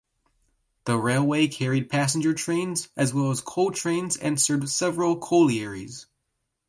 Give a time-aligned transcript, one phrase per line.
[0.85, 6.07] The railway carried passenger trains as well as coal trains and served several collieries.